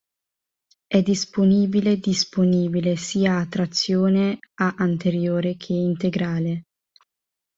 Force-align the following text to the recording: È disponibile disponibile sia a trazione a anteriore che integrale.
È 0.87 0.99
disponibile 1.03 1.99
disponibile 1.99 2.95
sia 2.95 3.37
a 3.37 3.45
trazione 3.45 4.39
a 4.55 4.73
anteriore 4.79 5.55
che 5.57 5.73
integrale. 5.73 6.63